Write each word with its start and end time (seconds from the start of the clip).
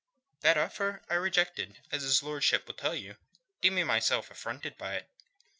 "That 0.39 0.57
offer 0.57 1.03
I 1.11 1.13
rejected, 1.13 1.77
as 1.91 2.01
his 2.01 2.23
lordship 2.23 2.65
will 2.65 2.73
tell 2.73 2.95
you, 2.95 3.17
deeming 3.61 3.85
myself 3.85 4.31
affronted 4.31 4.75
by 4.75 4.95
it. 4.95 5.07